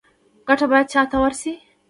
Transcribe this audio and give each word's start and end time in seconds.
ګټه 0.47 0.65
باید 0.71 0.87
چا 0.93 1.01
ته 1.11 1.17
ورسي؟ 1.21 1.53